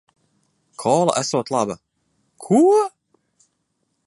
Kola 0.81 1.13
esot 1.21 1.47
laba. 1.53 1.75
Ko??? 2.43 2.81